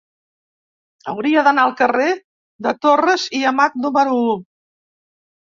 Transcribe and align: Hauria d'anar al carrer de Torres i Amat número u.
Hauria 1.11 1.43
d'anar 1.47 1.65
al 1.69 1.73
carrer 1.81 2.07
de 2.69 2.73
Torres 2.87 3.27
i 3.41 3.45
Amat 3.53 3.79
número 3.85 4.19
u. 4.33 4.35